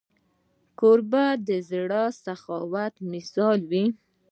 [0.79, 3.85] کوربه د زړه د سخاوت مثال وي.